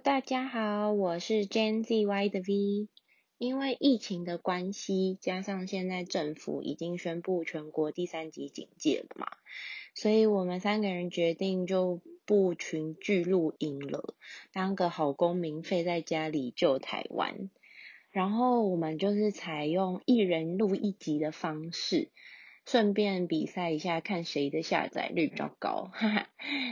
[0.00, 2.88] 大家好，我是 Gen Z Y 的 V。
[3.38, 9.26] 因为疫情的关系，加上现在政府已经宣布全国第三级警戒了嘛，
[9.94, 14.14] 所以我们三个人决定就不群聚录音了，
[14.52, 17.50] 当个好公民，废在家里救台湾。
[18.10, 22.10] 然后我们就是采用一人录一集的方式，
[22.66, 25.90] 顺便比赛一下，看谁的下载率比较高。
[25.92, 26.28] 哈哈，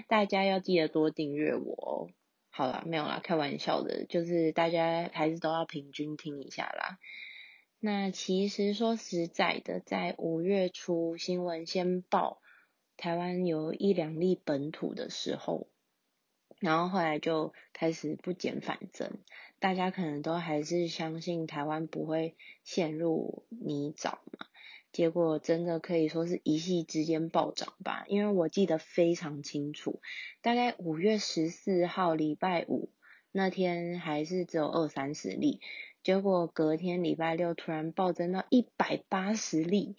[0.06, 2.10] 大家要记得多订阅我哦。
[2.56, 6.98] 好啦，没有啦，开玩笑的，就是大家还是都要平均听一下啦。
[7.80, 12.40] 那其实说实在的，在五月初新闻先报
[12.96, 15.68] 台湾有一两例本土的时候，
[16.58, 19.18] 然后后来就开始不减反增，
[19.58, 24.46] 大家可能都还是相信台湾不会陷入泥沼嘛。
[24.96, 30.00] 结果真的可以说是一夕之间暴涨吧，因为我记得非常清楚，
[30.40, 32.88] 大概五月十四号礼拜五
[33.30, 35.60] 那天还是只有二三十例，
[36.02, 39.96] 结果隔天礼拜六突然暴增到一百八十例，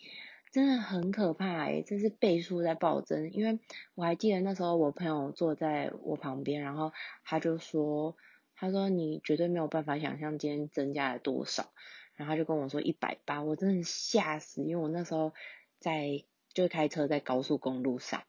[0.52, 3.32] 真的很可怕诶，这是倍数在暴增。
[3.32, 3.60] 因为
[3.94, 6.92] 我还记得那时候我朋友坐在我旁边，然后
[7.24, 8.16] 他就说，
[8.56, 11.72] 他说你绝对没有办法想象今天增加了多少。
[12.18, 15.34] 然后他就跟我说一百八，我真的吓死，因为我那时候
[15.80, 18.24] 在就开车在高速公路上，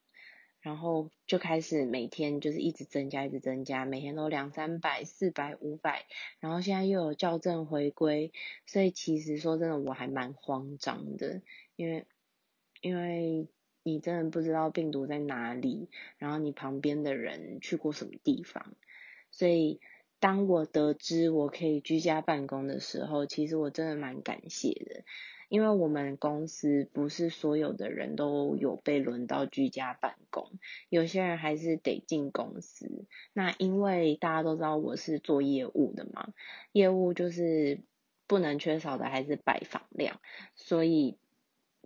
[0.60, 6.04] 然后就开始每天就是一直增加，一直增加，每天都两三百、四百、五百，
[6.38, 8.30] 然后现在又有校正回归，
[8.66, 11.40] 所以其实说真的我还蛮慌张的，
[11.74, 12.04] 因为
[12.82, 13.48] 因为
[13.82, 18.76] 你真的不知道病毒在哪里，然后你旁边的人去过什么地方，
[19.30, 19.80] 所以。
[20.20, 25.04] 当我得知我可以居家办公的时候，其实我真的蛮感谢的，
[25.48, 30.50] 因为我们公司不是所有的人都有被轮到居家办公，
[30.88, 33.06] 有些人还是得进公司。
[33.32, 36.32] 那因为大家都知道我是做业务的嘛，
[36.72, 37.80] 业务就是
[38.26, 40.20] 不能缺少的还是拜访量，
[40.54, 41.16] 所以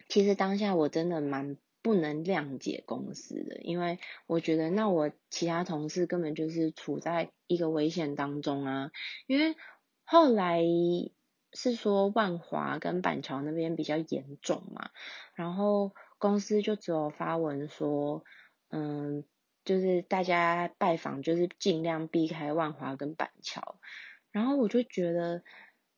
[0.09, 1.57] 其实当下我真的蛮。
[1.83, 8.93] 不能谅解公司的，因为我觉得那我其他同事根本就是处在一个危险当中啊。
[9.27, 9.57] 因为
[10.05, 10.63] 后来
[11.53, 14.91] 是说万华跟板桥那边比较严重嘛，
[15.35, 18.23] 然后公司就只有发文说，
[18.71, 19.25] 嗯，
[19.65, 23.81] 就是大家拜访就是尽量避开万华跟板桥，
[24.31, 25.43] 然后我就觉得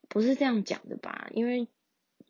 [0.09, 1.69] 不是这样讲的吧，因为。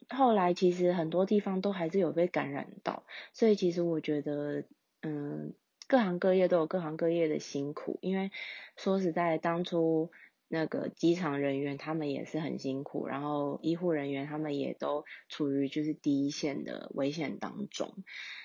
[0.08, 4.64] 后来其实很多地方都还是有被感染到，所以其实我觉得，
[5.02, 5.54] 嗯，
[5.86, 8.30] 各行各业都有各行各业的辛苦，因为
[8.76, 10.10] 说实在，当初
[10.48, 17.94] 那个机场人员他们也是很辛苦，然后医护人员他们也都处于就是第一线的危险当中。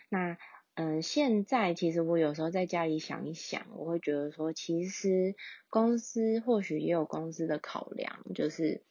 [0.10, 0.38] 那
[0.76, 5.36] 嗯，现在其实我有时候在家里想一想，我会觉得说，其实
[5.70, 8.84] 公司或许也有公司的考量，就是。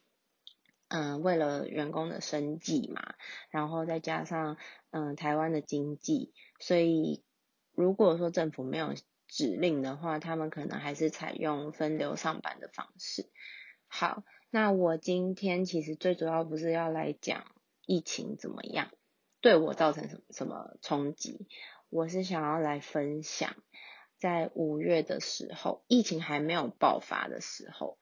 [0.91, 3.15] 嗯，为了员工的生计嘛，
[3.50, 4.56] 然后再加上
[4.91, 7.22] 嗯台湾的经济，所以
[7.75, 8.94] 如果说政府没有
[9.26, 13.28] 指令的话，他们可能还是采用分流上班的方式。
[13.87, 17.44] 好，那我今天其实最主要不是要来讲
[17.84, 18.91] 疫情怎么样
[19.43, 21.49] 对我造成什么什么冲击，
[21.91, 23.55] 我是想要来分享
[24.19, 27.99] 在五月的时候，疫情还没有爆发的时候，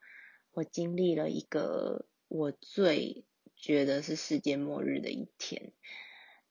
[0.53, 2.05] 我经历了一个。
[2.27, 3.23] 我最
[3.55, 5.71] 觉得是世界末日的一天，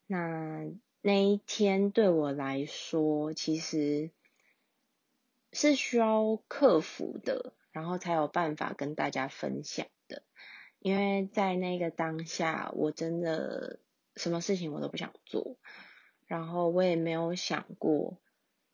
[0.06, 0.64] 那
[1.03, 4.10] 那一天对我来说，其实
[5.53, 10.22] 是需要克服的，然后才有办法跟大家分享的。
[10.78, 13.78] 因为在那个当下，我真的
[14.14, 15.58] 什么事情我都不想做，
[16.26, 18.19] 然后我也没有想过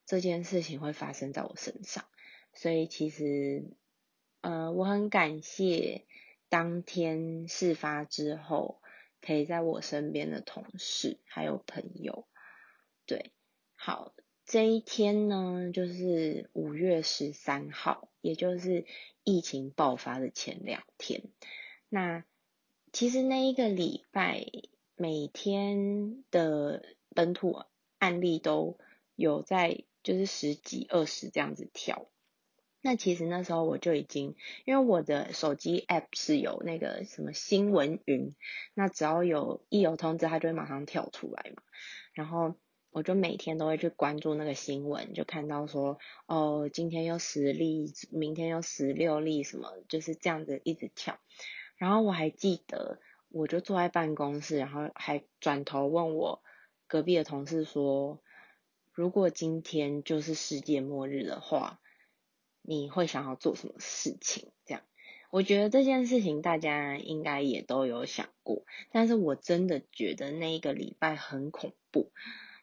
[0.07, 2.05] 这件事情会发生在我身上，
[2.53, 3.65] 所以其实，
[4.41, 6.07] 呃，我很感谢。
[6.53, 8.83] 当天事发之后，
[9.23, 12.29] 陪在我身边的同事还有朋友，
[13.07, 13.33] 对，
[13.75, 14.15] 好，
[14.45, 18.85] 这一天呢，就是五月十三号，也就是
[19.25, 21.23] 疫情爆发的前两天。
[21.89, 22.23] 那
[22.93, 24.45] 其实那一个礼拜，
[24.95, 26.85] 每天的
[27.15, 27.65] 本土
[27.97, 28.77] 案例都
[29.15, 32.12] 有在，就是十几、二十这样子跳。
[32.85, 34.35] 那其实那时候我就已经，
[34.65, 38.35] 因为我的手机 app 是有那个什么新闻云，
[38.75, 41.63] 那只要有一有通知，它就会马上跳出来嘛。
[42.13, 42.57] 然后
[42.91, 51.21] 我就每天都会去关注那个新闻，就看到说，哦，今天又十例，明天又十六例，什么就是这样子一直跳。
[51.77, 52.99] 然后我还记得，
[53.29, 56.43] 我就坐在办公室，然后还转头问我
[56.89, 58.21] 隔壁的同事说，
[58.93, 61.79] 如果今天就是世界末日的话。
[62.63, 64.51] 你会想要做什么事情？
[64.65, 64.83] 这样，
[65.31, 72.13] 我觉得这件事情大家应该也都有想过，但是我真的觉得那一个礼拜很恐怖，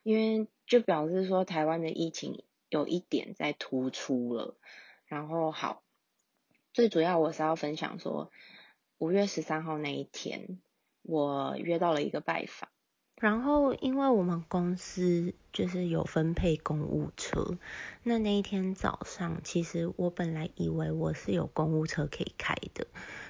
[0.04, 4.58] 因为就表示说台湾的疫情有一点在突出了。
[5.06, 5.84] 然后好，
[6.72, 8.32] 最主要我是要分享说，
[9.00, 10.60] 五月十三号那一天，
[11.02, 12.70] 我约到了一个拜访。
[13.20, 17.58] 然后，因为我们公司就是有分配公务车，
[18.04, 22.88] 那那一天早上，其实我本来以为我是有公务车可以开的，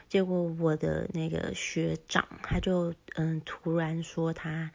[0.08, 4.70] 结果我的那个学长他就嗯突然说他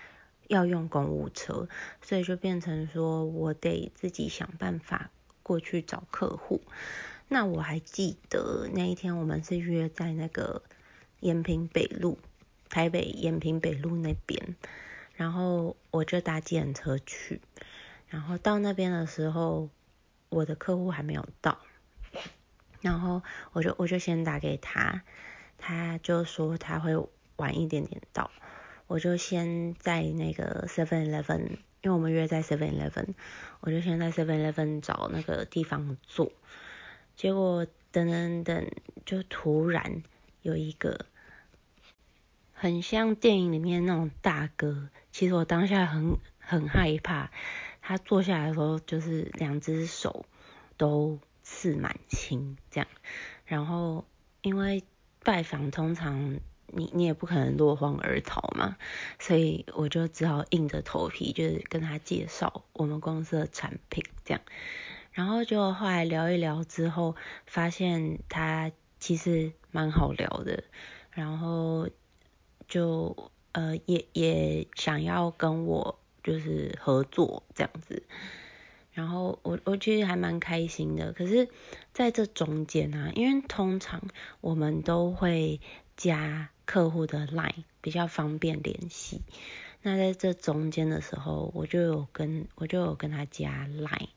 [0.49, 1.69] 要用公务车，
[2.02, 5.11] 所以就变成说我得自己想办法
[5.44, 6.61] 过去找客户。
[7.28, 10.62] 那我还记得那一天我们是约在那个
[11.20, 12.19] 延平北路，
[12.69, 14.56] 台北延平北路那边。
[15.16, 17.40] 然后我就搭计程车去，
[18.08, 19.70] 然后到那边的时候，
[20.28, 21.61] 我的客户还没有到，
[22.81, 23.22] 然后
[23.52, 25.02] 我就我就先打给他，
[25.56, 26.96] 他就说他会
[27.37, 28.31] 晚一点点到，
[28.88, 33.14] 我就先在那个 Seven Eleven，因为我们约在 Seven Eleven，
[33.61, 36.32] 我就先在 Seven Eleven 找那个地方坐，
[37.14, 38.69] 结果等等等，
[39.06, 40.02] 就突然
[40.43, 41.06] 有一个。
[42.64, 47.31] 很像电影里面那种大哥，其实我当下很很害怕。
[47.82, 50.25] 他坐下来的时候，就是两只手
[50.78, 52.88] 都刺满青这样。
[53.44, 54.06] 然后
[54.40, 54.82] 因为
[55.22, 58.78] 拜访通常你你也不可能落荒而逃嘛，
[59.19, 64.40] 所以我就只好硬着头皮，就是跟他介绍我们公司的产品这样。
[65.12, 67.14] 然后就后来聊一聊之后，
[67.44, 70.64] 发现他其实蛮好聊的，
[71.11, 71.90] 然后。
[72.75, 78.03] 就呃也也想要跟我就是合作这样子，
[78.93, 81.12] 然后我我其实还蛮开心的。
[81.12, 81.49] 可是
[81.93, 84.03] 在这中间呢，因为通常
[84.41, 85.61] 我们都会
[85.97, 89.23] 加客户的 line 比较方便联系。
[89.82, 94.09] 那在这中间的时候，我就有跟我就有跟他加 line，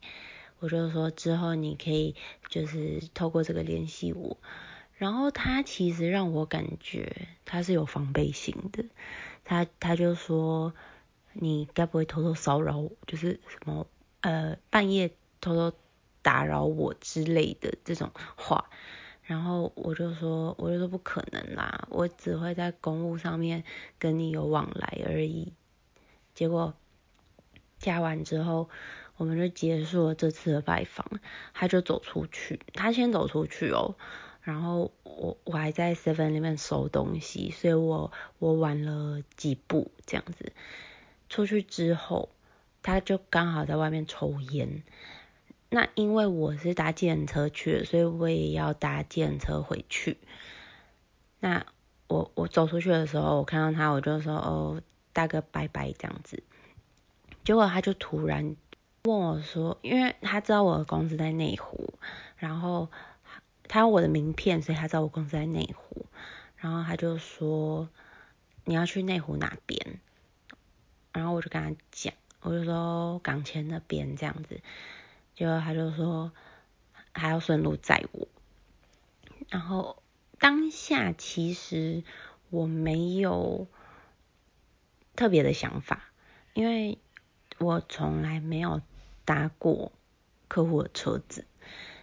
[0.57, 2.15] 我就说之后你可以
[2.49, 4.35] 就是透过这个联系我。
[4.97, 8.83] 然后他其实让我感觉他是有防备心的，
[9.43, 10.73] 他他就说
[11.33, 13.85] 你该不会偷偷骚扰我，就是什么
[14.21, 15.77] 呃半夜偷偷
[16.23, 18.71] 打扰我之类的这种话，
[19.21, 23.63] 然后我就说我就说不可能啦，我只会在公务上面
[23.99, 25.53] 跟你有往来而已。
[26.33, 26.73] 结果
[27.77, 28.67] 加完之后，
[29.15, 31.05] 我们就结束了这次的拜访，
[31.53, 33.95] 他就走出去，他先走出去哦。
[34.47, 40.53] 然后我我还在 seven 里面收东西，所以我我晚了几步这样子。
[41.27, 42.29] 出去之后，
[42.81, 44.83] 他就刚好在外面抽烟。
[45.69, 50.17] 那因为我是搭计程车去的，所以我也要搭计程车回去。
[51.41, 51.65] 那
[52.07, 56.41] 我我走出去的时候，我看到他，我就说哦，大哥拜拜这样子。
[57.43, 58.55] 结果他就突然
[59.03, 61.95] 问我说，因为他知道我的公司在内湖，
[62.37, 62.87] 然后。
[63.67, 66.05] 他有我的名片，所以他知道我公司在内湖。
[66.57, 67.89] 然后他就说
[68.65, 69.99] 你要去内湖哪边？
[71.13, 74.61] 然后我就跟他讲，我就说港前那边这样子。
[75.35, 76.31] 结果他就说
[77.11, 78.27] 还要顺路载我。
[79.49, 80.01] 然后
[80.39, 82.03] 当下其实
[82.49, 83.67] 我没有
[85.15, 86.09] 特别的想法，
[86.53, 86.97] 因为
[87.59, 88.81] 我从来没有
[89.25, 89.91] 搭过
[90.47, 91.45] 客户的车子。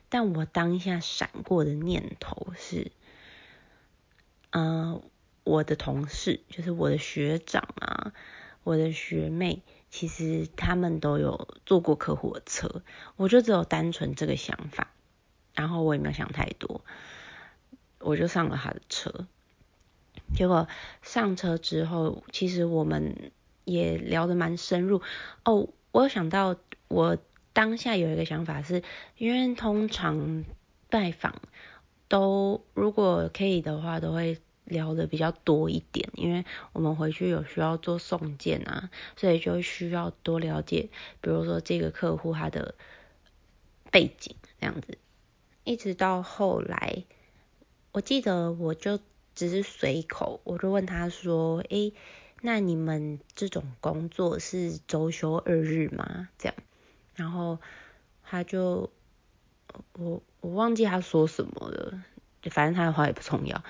[0.09, 2.93] 但我当下闪过的念头是，
[4.51, 5.03] 嗯，
[5.43, 8.13] 我的同事，就是我的学长啊，
[8.63, 12.83] 我的学妹，其实他们都有坐过客户的车，
[13.17, 14.93] 我就只有单纯这个想法，
[15.53, 16.85] 然后我也没有想太多，
[17.99, 19.27] 我就上了他的车。
[20.33, 20.69] 结果
[21.03, 23.33] 上车之后，其实我们
[23.65, 25.03] 也聊得蛮深入。
[25.45, 26.57] 哦，我有想到
[26.87, 27.19] 我。
[27.55, 28.83] 当下有一个想法是，
[29.17, 30.45] 因为通常
[30.91, 31.41] 拜访
[32.09, 40.89] 都如果可以的话，都会聊的比较多一点，因为我们回去有需要做送件啊，所以就需要多了解，
[41.21, 42.75] 比如说这个客户他的
[43.91, 44.99] 背景这样子。
[45.63, 47.05] 一直到后来，
[47.93, 48.99] 我记得我就
[49.35, 51.93] 只是随口，我就问他说：“诶，
[52.43, 56.55] 那你们这种工作是周休二日吗？”这样。
[57.15, 57.59] 然后
[58.23, 58.91] 他就
[59.95, 62.03] 我我忘记他说什么了，
[62.51, 63.63] 反正他的话也不重要。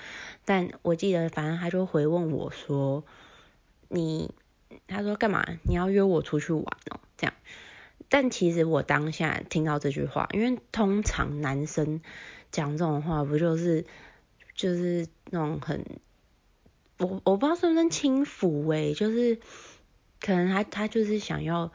[0.44, 3.04] 但我记得，反正他就回问我说
[3.88, 4.32] ：“你
[4.86, 5.44] 他说干嘛？
[5.64, 7.34] 你要约我出去玩哦？”这样。
[8.08, 12.00] 但其实我当下听到这句话，因为通常男生
[12.52, 13.86] 讲这种话，不就是
[14.54, 15.84] 就是那种很，
[16.98, 19.40] 我我不知道算不算轻浮诶，就是
[20.20, 21.72] 可能他他就是想要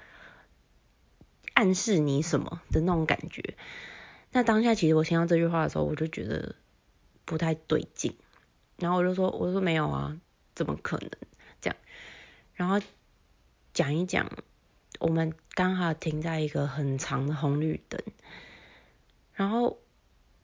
[1.60, 3.56] 暗示你什么的那种感觉。
[4.32, 6.56] 那当下其实我听到这句话的时候，我就觉得
[7.26, 8.16] 不太对劲，
[8.78, 10.18] 然后我就说我说没有啊，
[10.56, 11.12] 怎么可能
[11.60, 11.76] 这样？
[12.54, 12.80] 然后
[13.74, 14.32] 讲一讲。
[15.00, 18.02] 我们刚好停在一个很长的红绿灯，
[19.32, 19.80] 然后，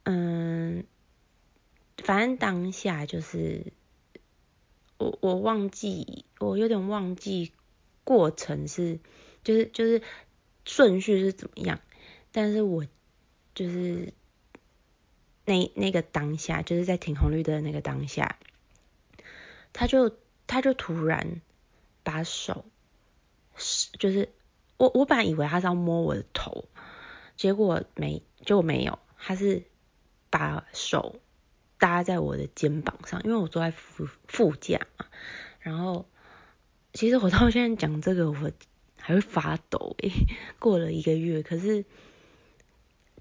[0.04, 0.86] 嗯，
[1.98, 3.74] 反正当下就是
[4.98, 7.52] 我我忘记，我有点忘记
[8.06, 9.00] 过程是，
[9.44, 10.02] 就是就是
[10.66, 11.80] 顺序是怎么样，
[12.32, 12.86] 但是我
[13.54, 14.14] 就是
[15.46, 18.38] 那那个当下，就是在停红绿灯的那个当下，
[19.72, 20.18] 他就
[20.48, 21.42] 他就突然
[22.04, 22.66] 把手
[24.00, 24.30] 就是。
[24.78, 26.68] 我我本来以为他是要摸我的头，
[27.38, 29.64] 结果没，结果没有，他是
[30.30, 31.22] 把手
[31.78, 35.06] 搭在我的肩膀上，因为我坐在副副驾嘛。
[35.60, 36.10] 然后，
[36.92, 38.52] 其实我到现在讲这个，我
[39.06, 40.12] 还会发抖诶。
[40.58, 41.86] 过了一个月，可是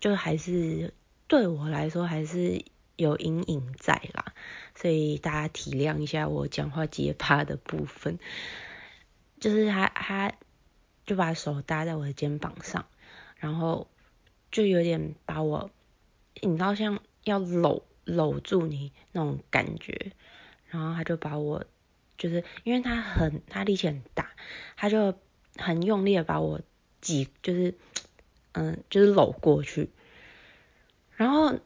[0.00, 0.94] 就还是
[1.26, 2.64] 对我来说还是
[2.96, 4.32] 有阴影在啦，
[4.74, 8.18] 所以大家体谅一下我讲话结巴的部分，
[9.38, 10.32] 就是他他。
[11.06, 12.86] 就把手搭在我的肩膀上，
[13.36, 13.88] 然后
[14.50, 15.70] 就有点把我，
[16.40, 20.12] 你知道像要搂搂住你那种感觉，
[20.70, 21.66] 然后他就把我，
[22.16, 24.30] 就是因为他很他力气很大，
[24.78, 25.14] 他就
[25.56, 26.60] 很用力的把我
[27.00, 27.74] 挤，就是
[28.52, 29.90] 嗯就是搂过去，
[31.16, 31.58] 然后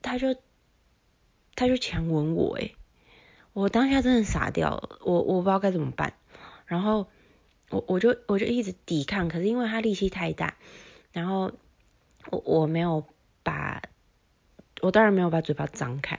[0.00, 0.36] 他就
[1.54, 2.74] 他就强吻我诶，
[3.52, 6.14] 我当下真的傻掉了，我我不知道该怎么办，
[6.66, 7.08] 然后。
[7.70, 10.58] 我我就我就一直抵抗，可是因为他力气太大，
[11.10, 11.52] 然后
[12.30, 13.06] 我我没有
[13.42, 13.80] 把，
[14.82, 16.18] 我当然没有把嘴巴张开，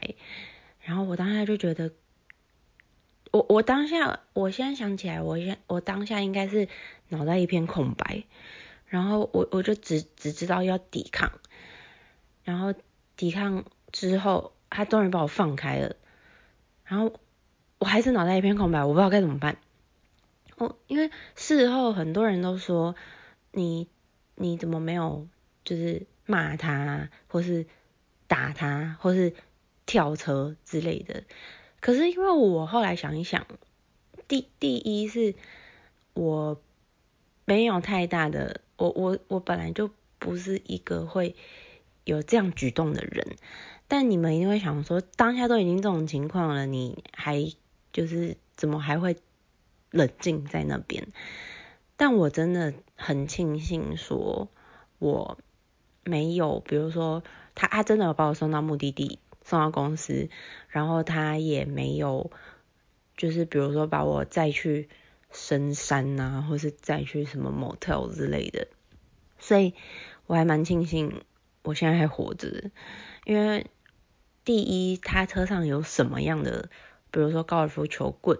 [0.80, 1.92] 然后我当下就觉得，
[3.34, 6.68] 我我当下我现在想起来，我现我当下应该是
[7.08, 8.22] 脑袋一片空白，
[8.86, 11.32] 然后我我就只只知道要抵抗，
[12.44, 12.72] 然后
[13.16, 15.96] 抵抗之后，他终于把我放开了，
[16.84, 17.18] 然后
[17.78, 19.56] 我还是脑袋一片空白，我不知道该怎么办。
[20.56, 22.94] 我，因为事后很多人都说
[23.50, 23.88] 你
[24.36, 25.26] 你怎么没有
[25.64, 27.66] 就是骂他，或是
[28.28, 29.34] 打他，或是
[29.86, 31.24] 跳车之类的。
[31.84, 33.46] 可是因为我后来想一想，
[34.26, 35.34] 第第一是
[36.14, 36.58] 我
[37.44, 41.36] 没有太大的，我我我本来就不是一个会
[42.04, 43.36] 有这样举动的人。
[43.88, 47.52] 但你们一定会想说，当下都已经这种情况了，你还
[47.92, 49.16] 就是怎么还会？
[49.90, 51.06] 冷静在那边，
[51.96, 54.48] 但我真的很庆幸，说
[54.98, 55.38] 我
[56.02, 57.22] 没有，比如说
[57.54, 60.28] 他，他真的有把我送到目的地，送到公司，
[60.68, 62.32] 然后他也没有，
[63.16, 64.88] 就是比如说把我再去
[65.30, 68.66] 深山啊，或是再去什么 motel 之类的，
[69.38, 69.74] 所以
[70.26, 71.22] 我还蛮庆幸
[71.62, 72.70] 我现在还活着，
[73.24, 73.66] 因为
[74.44, 76.68] 第一，他车上有什么样的，
[77.10, 78.38] 比如说高尔夫球棍。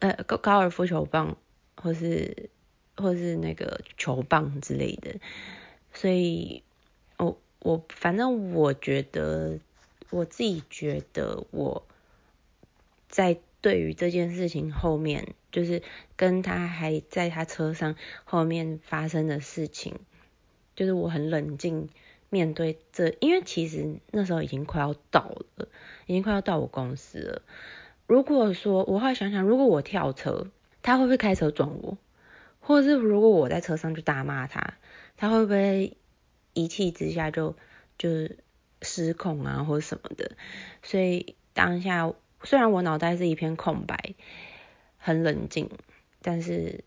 [0.00, 1.36] 呃，高高尔夫球棒，
[1.76, 2.48] 或是
[2.96, 5.16] 或是那个球棒之类的，
[5.92, 6.62] 所以，
[7.18, 9.58] 我我反正我觉得，
[10.14, 11.84] 我自己觉得我
[13.08, 15.82] 在对于这件事情后面，就是
[16.14, 19.98] 跟他还在他车上后面发生的事情，
[20.76, 21.88] 就是我很冷静
[22.30, 25.66] 面对这，因为其实那时候已经快要到了，
[26.06, 27.42] 已经快要到我公司了。
[28.06, 30.46] 如果说我后来想想，如果我跳车，
[30.80, 31.98] 他会不会开车撞我？
[32.60, 34.74] 或者是如果我在车上就大骂他，
[35.16, 35.96] 他会不会
[36.52, 37.56] 一气之下就
[37.98, 38.38] 就是
[38.84, 40.36] 失控啊，或者什么的？
[40.84, 42.12] 所以当下
[42.44, 44.14] 虽然我脑袋是一片空白，
[44.98, 45.68] 很冷静，
[46.22, 46.84] 但是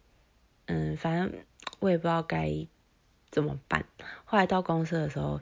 [0.67, 1.33] 嗯，反正
[1.79, 2.67] 我也不知道该
[3.29, 3.85] 怎么办。
[4.23, 5.41] 后来到公司的时候，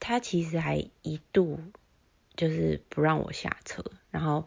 [0.00, 1.60] 他其实还一度
[2.34, 4.46] 就是不让我下车，然后。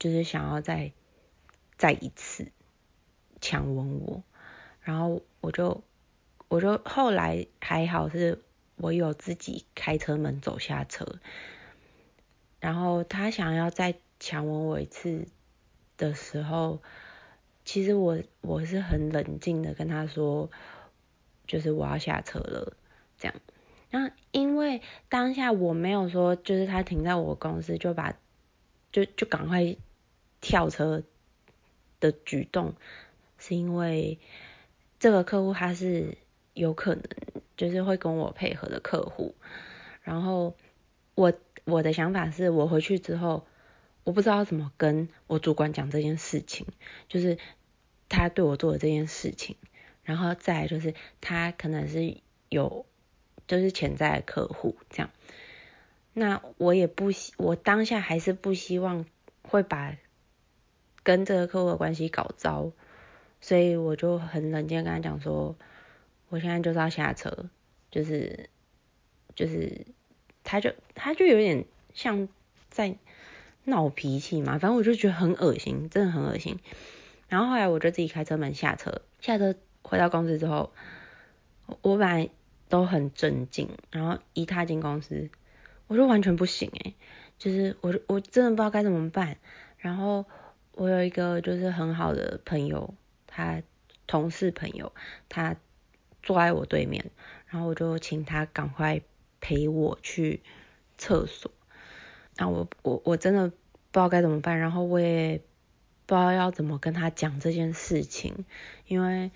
[0.00, 0.92] 就是想要再
[1.76, 2.52] 再一次
[3.40, 4.22] 强吻我，
[4.80, 5.82] 然后我就
[6.46, 8.40] 我就后来还好是
[8.78, 11.18] 我有自己开车门走下车，
[12.60, 15.28] 然后他想要再强吻我一次
[15.96, 16.80] 的时候，
[17.64, 20.50] 其实我我是很冷静的跟他说，
[21.46, 22.76] 就是我要下车了
[23.18, 23.34] 这样，
[23.90, 28.16] 那因为当下我没有说就是他停在我公司就把
[28.92, 29.76] 就就赶快。
[30.40, 31.02] 跳车
[31.98, 32.76] 的举动，
[33.38, 34.20] 是因为
[35.00, 36.16] 这个客户他是
[36.54, 37.02] 有可能
[37.58, 39.34] 就是会跟我配合的客户，
[40.00, 40.56] 然后
[41.14, 41.34] 我
[41.64, 43.46] 我的想法是我回去之后，
[44.04, 46.66] 我不知道怎么跟我主管讲这件事情，
[47.08, 47.36] 就是
[48.08, 49.56] 他对我做的这件事情，
[50.04, 52.16] 然后再就是他可能是
[52.48, 52.86] 有
[53.46, 55.10] 就是潜在客户这样，
[56.14, 59.04] 那我也不希我当下还是不希望
[59.42, 59.96] 会把
[61.02, 62.72] 跟这个客户的关系搞糟。
[63.40, 65.54] 所以我就很冷静跟他讲说，
[66.28, 67.48] 我现在就是要下车，
[67.90, 68.48] 就是
[69.34, 69.86] 就是，
[70.44, 72.28] 他就他就有点像
[72.70, 72.96] 在
[73.64, 76.58] 闹脾气嘛，反正我就觉得很恶心，真的很恶心。
[77.28, 80.72] 然后后来我就自己开车门下车，下车回到公司之后，
[81.82, 82.28] 我本来
[82.68, 85.30] 都很镇静，然后一踏进公司，
[85.86, 86.94] 我就完全不行诶，
[87.38, 89.36] 就是我我真的不知道该怎么办。
[89.78, 90.24] 然后
[90.72, 92.94] 我有一个就是很好的朋友。
[93.30, 93.62] 他
[94.08, 94.92] 同事朋友，
[95.28, 95.54] 他
[96.22, 97.10] 坐在我对面，
[97.46, 99.00] 然后我就请他赶快
[99.40, 100.42] 陪我去
[100.96, 101.50] 厕所。
[102.36, 105.40] 那我我我真的不知道该怎么办，然后我也
[106.06, 108.44] 不知道要怎么跟他讲这件事情，
[108.86, 109.30] 因为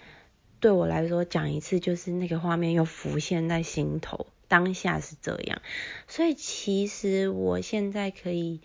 [0.60, 5.62] 对我来说讲一次就是那个画面又浮现在心头，当下是这样，
[6.08, 8.60] 所以其实我现在可以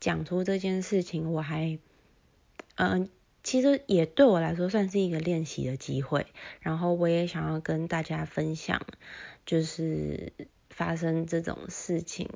[0.00, 1.78] 讲出这件事情，我还
[2.76, 3.08] 嗯。
[3.48, 6.26] 其实也对我来说算是一个练习的机会，
[6.60, 8.82] 然后我也想要跟大家分享，
[9.46, 10.34] 就是
[10.68, 12.28] 发生这种事情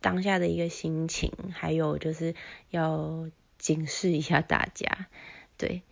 [0.00, 2.34] 当下的一个心情，还有就是
[2.70, 5.06] 要警示一下大家，
[5.58, 5.82] 对，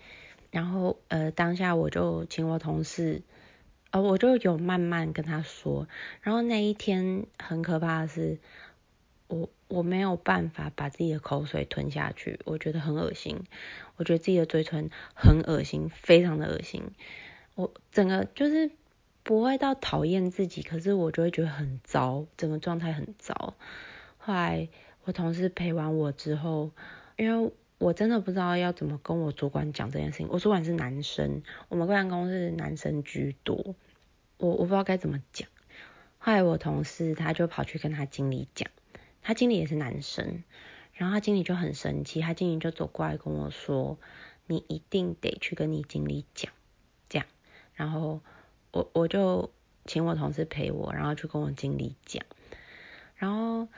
[0.51, 3.21] 然后呃当下我就请我同事，
[3.91, 5.87] 呃我就有慢慢跟他说，
[6.23, 8.39] 然后那一天很可怕的是。
[9.33, 13.45] 我我没有办法把自己的口水吞下去，我觉得很恶心，
[13.97, 16.83] 我觉得自己的嘴唇很恶心，非常的恶心。
[17.55, 18.71] 我整个就是
[19.23, 23.55] 不会到讨厌自己，可是我就会觉得很糟，整个状态很糟。
[24.19, 24.69] 后来
[25.05, 26.71] 我同事陪完我之后，
[27.17, 33.75] 因为我真的不知道要怎么跟我主管讲这件事情，我主管是男生，我们办公室男生居多，
[34.37, 35.49] 我我不知道该怎么讲。
[36.19, 38.69] 后来我同事他就跑去跟他经理讲。
[39.23, 40.43] 他经理也是男生，
[40.95, 43.97] 然后他经理就很生气，他经理就走过来跟我说
[44.49, 46.53] ：“你一定得去跟你经理讲，
[47.09, 47.27] 这样。”
[47.75, 48.21] 然后
[48.73, 49.53] 我我就
[49.85, 52.25] 请我同事陪我，然后去跟我经理讲。
[53.15, 53.69] 然后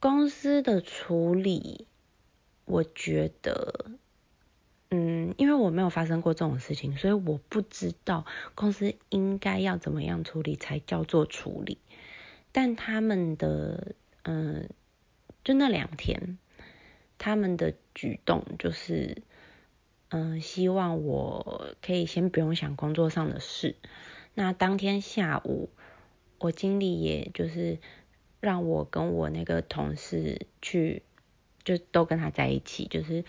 [0.00, 1.86] 公司的处理，
[2.64, 3.90] 我觉得，
[4.88, 8.24] 嗯，因为我没有发生过这种事情，所以我不知道
[8.54, 11.76] 公司应该要怎么样处理才叫做处理。
[12.50, 13.94] 但他们的。
[14.24, 14.68] 嗯，
[15.44, 16.38] 就那两天，
[17.16, 19.22] 他们的举动就是，
[20.08, 23.76] 嗯，希望我可以先不用想工作上的事。
[24.34, 25.70] 那当天下午，
[26.38, 27.78] 我经理也就是
[28.40, 31.02] 让我跟我那个同事去，
[31.62, 32.86] 就都跟他在一起。
[32.86, 33.24] 就是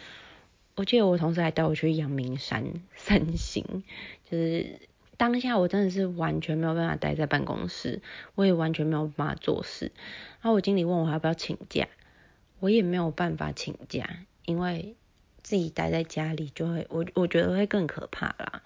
[0.75, 3.83] 我记得我同事还带我去阳明山散行，
[4.29, 4.79] 就是。
[5.17, 8.01] 当下我真的是完全没有办法待在办公室，
[8.35, 9.91] 我也完全没有办法做事。
[10.41, 11.87] 然后我经理问我要不要请假，
[12.59, 14.09] 我也没有办法请假，
[14.45, 14.95] 因为
[15.41, 18.61] 自己待在家里就会，我我觉得会更可怕啦。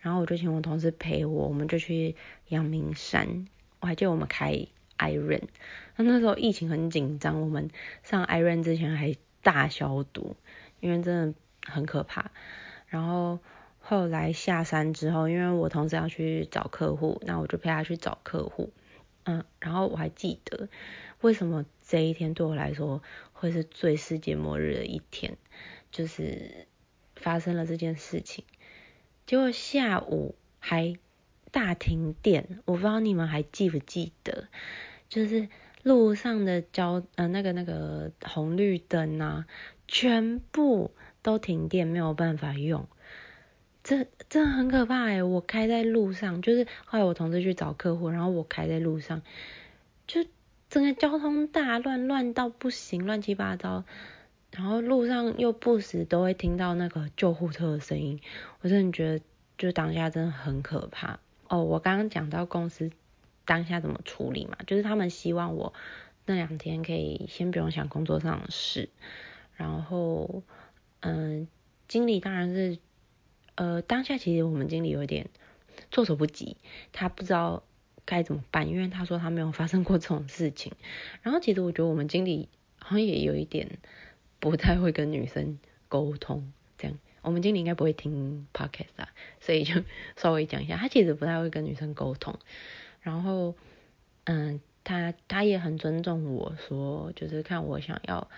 [0.00, 2.16] 然后我就请我同事陪我，我们就去
[2.48, 3.46] 阳明山。
[3.80, 4.66] 我还记得我们开
[4.98, 5.42] Iron，
[5.96, 7.70] 那那时候疫情很紧张，我们
[8.02, 10.34] 上 Iron 之前还大消毒，
[10.80, 12.30] 因为真的很可怕。
[12.88, 13.38] 然后。
[13.86, 18.72] 后来下山之后，因为我同事要去找客户，那我就陪他去找客户。
[19.24, 20.70] 嗯，然后我还记得
[21.20, 23.02] 为什么这一天对我来说
[23.34, 25.36] 会是最世界末日的一天，
[25.90, 26.66] 就是
[27.14, 28.46] 发生了这件事情。
[29.26, 30.96] 结果下午还
[31.50, 34.48] 大停电，我不知道你们还记不记得，
[35.10, 35.48] 就是
[35.82, 39.46] 路上的交呃那个那个红绿灯啊，
[39.86, 42.88] 全部都停电，没有办法用。
[43.84, 45.22] 这真的很可怕哎！
[45.22, 49.20] 我开在路上，就是后来我同事去找客户，然后我开在路上，
[50.06, 50.24] 就
[50.70, 53.84] 整个交通大乱，乱到不行，乱七八糟。
[54.52, 58.20] 然后路上又不时都会听到那个救护车的声音，
[58.62, 59.24] 我真的觉得
[59.58, 61.62] 就当下真的很可怕哦。
[61.62, 62.90] 我刚刚讲到公司
[63.44, 65.74] 当下怎么处理嘛，就是他们希望我
[66.24, 68.88] 那两天可以先不用想工作上的事，
[69.56, 70.42] 然后
[71.00, 71.46] 嗯，
[71.86, 72.78] 经理当然是。
[73.56, 75.28] 呃，当下其实我们经理有点
[75.90, 76.56] 措手不及，
[76.92, 77.62] 他不知道
[78.04, 80.72] 该怎么办，因为他说他没有发生过这种事情。
[81.22, 83.78] 然后其实我觉得我们经理好像也有一点
[84.40, 89.08] 不太会跟女生沟通，这样我们经理应该不会听 podcast 啊，
[89.40, 89.82] 所以就
[90.16, 92.38] 稍微讲一下，他其实不太会跟女生沟通，
[93.00, 93.54] 然后
[94.24, 98.28] 嗯，他他也很尊重我说，就是看我想要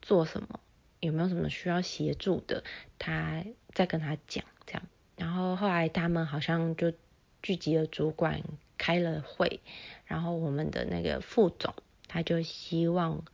[0.00, 0.60] 做什么，
[1.00, 2.64] 有没有什么需要协助的，
[2.98, 4.82] 他再跟他讲这样，
[5.16, 6.92] 然后后来他们好像就
[7.42, 8.42] 聚集了主管
[8.78, 9.60] 开了会，
[10.06, 11.74] 然后我们的那个副总
[12.08, 13.24] 他就希望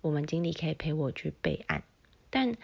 [0.00, 1.82] 我们经理可以陪我去备案。
[2.30, 2.56] 但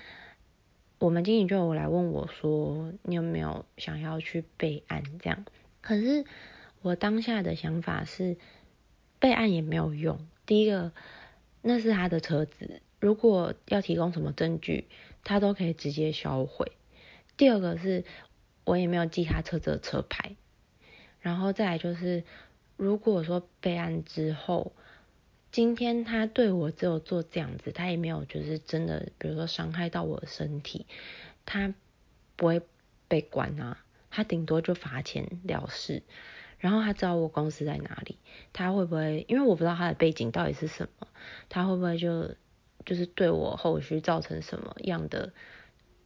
[0.98, 5.46] 我们经理就有来问我说：“你有没有想要去备案？”这样，
[5.80, 6.24] 可是
[6.82, 8.36] 我当下的想法是，
[9.18, 10.26] 备案也没有用。
[10.44, 10.92] 第一个，
[11.62, 14.86] 那是他的车子，如果要提供什么证据，
[15.24, 16.72] 他都可以直接销毁。
[17.36, 18.04] 第二个是，
[18.64, 20.36] 我也没有记他车子的车牌。
[21.20, 22.24] 然后再来就是，
[22.76, 24.72] 如果说备案之后，
[25.50, 30.86] 今天他对我只有做这样子，他也没有就是真的，比如说伤害到我的身体，
[31.44, 31.74] 他
[32.36, 32.62] 不会
[33.08, 36.02] 被关啊，他顶多就罚钱了事。
[36.58, 38.18] 然后他知道我公司在哪里，
[38.52, 39.24] 他会不会？
[39.28, 41.08] 因为我不知道他的背景到底是什么，
[41.48, 42.34] 他会不会就
[42.84, 45.32] 就是对我后续造成什么样的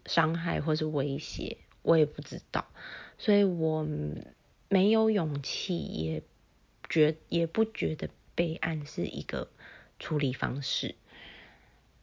[0.07, 2.67] 伤害或是威胁，我也不知道，
[3.19, 3.87] 所以我
[4.69, 6.23] 没有勇气，也
[6.89, 8.09] 觉也不觉得。
[8.37, 9.47] 备案是一个
[10.01, 10.97] 处理方式，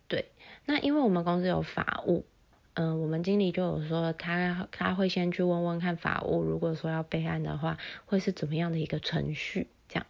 [0.08, 0.28] 对。
[0.64, 2.26] 那因为我们公司有法务，
[2.74, 9.68] 嗯，我们经理就有说他他会先去问问看法务，如果说要备案的话，会是怎么样的一个程序？
[9.90, 10.06] 这样。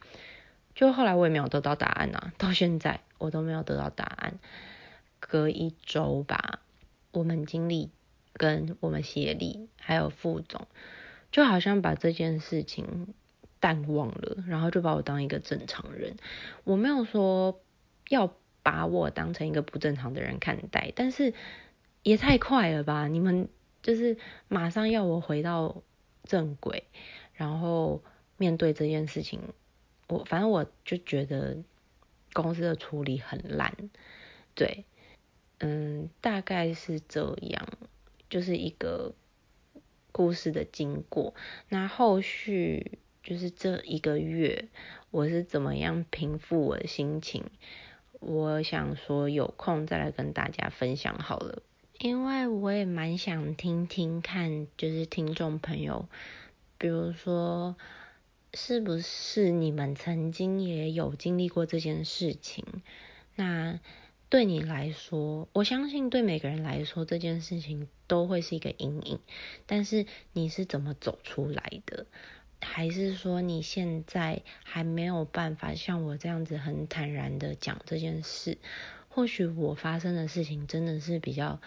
[0.82, 4.40] 就后来我也没有得到答案啊， 到现在我都没有得到答案。
[5.20, 6.62] 隔一周吧，
[7.12, 7.92] 我们经理
[8.34, 10.68] 跟我们协理还有副总，
[11.32, 13.14] 就好像把这件事情。
[13.60, 16.16] 淡忘了，然后就把我当一个正常人。
[16.64, 17.62] 我没有说
[18.10, 21.36] 要把我当成一个不正常的人看待，但是
[22.02, 23.08] 也太快了吧？
[23.08, 23.50] 你们
[23.84, 24.18] 就是
[24.48, 25.84] 马上要我回到
[26.24, 26.86] 正轨，
[27.36, 28.02] 然后
[28.36, 29.40] 面对这件事情。
[30.12, 31.58] 我反正我就觉得
[32.34, 33.90] 公司的处理很烂，
[34.54, 34.86] 对，
[35.60, 37.68] 嗯，大概是这样，
[38.30, 39.14] 就是一个
[40.12, 41.34] 故事的经过。
[41.70, 43.00] 那后续。
[43.24, 44.68] 就是这一个月，
[45.12, 47.44] 我是怎么样平复我的心情？
[48.20, 51.62] 我想说有空再来跟大家分享好了，
[52.00, 56.10] 因为我也蛮想听听看，就是听众朋友，
[56.80, 57.76] 比如说
[58.54, 62.66] 是不是你们曾经也有经历过这件事情？
[63.36, 63.80] 那
[64.30, 69.20] 对你来说，我相信对每个人来说这件事情都会是一个阴影，
[69.66, 72.06] 但是你是怎么走出来的？
[72.62, 78.58] 还是说你现在还没有办法像我这样子很坦然的讲这件事？
[79.10, 81.60] 或许我发生的事情真的是比较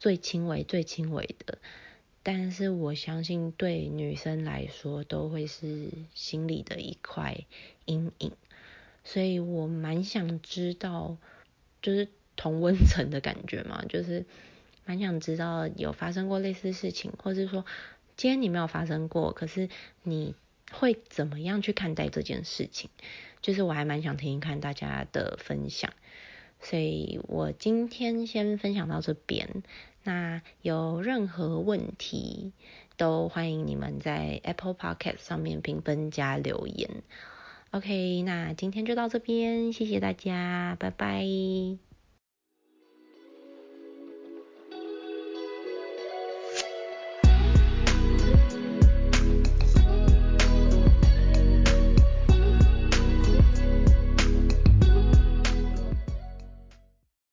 [0.00, 1.58] 最轻微、最轻微的，
[2.24, 7.44] 但是我相信对女生来说都会是心里的一块
[7.84, 8.32] 阴影，
[9.04, 11.16] 所以我蛮想知道，
[11.80, 14.26] 就是同温层的感觉嘛，就是
[14.84, 17.64] 蛮想知道有发生过类似事情，或者说。
[18.16, 19.68] 今天你没有发生过，可是
[20.04, 20.36] 你
[20.70, 22.88] 会怎么样去看待这件事情？
[23.42, 25.92] 就是我还蛮想听一看大家的分享，
[26.60, 29.64] 所以我今天先分享到这边。
[30.04, 32.52] 那有任何问题
[32.96, 37.02] 都欢迎你们在 Apple Podcast 上面评分加留言。
[37.70, 41.24] OK，那今天就到这边，谢谢大家，拜拜。